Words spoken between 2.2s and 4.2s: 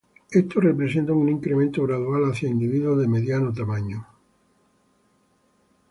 hacia individuos de mediano tamaño.